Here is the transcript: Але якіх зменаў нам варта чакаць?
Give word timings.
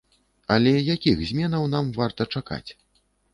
Але 0.53 0.71
якіх 0.87 1.21
зменаў 1.31 1.67
нам 1.75 1.93
варта 1.99 2.29
чакаць? 2.37 2.65